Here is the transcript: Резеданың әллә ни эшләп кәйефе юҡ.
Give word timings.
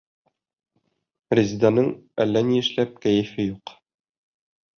Резеданың 1.39 1.91
әллә 2.25 2.43
ни 2.49 2.59
эшләп 2.63 2.97
кәйефе 3.05 3.47
юҡ. 3.51 3.77